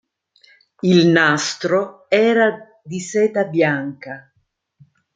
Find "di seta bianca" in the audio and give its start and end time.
2.83-4.33